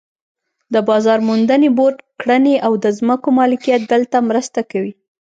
[0.73, 4.93] د بازار موندنې بورډ کړنې او د ځمکو مالکیت دلته مرسته کوي.